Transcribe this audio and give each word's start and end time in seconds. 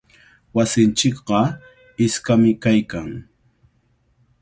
Wasinchikqa 0.55 1.39
iskami 2.05 2.51
kaykan. 2.63 3.09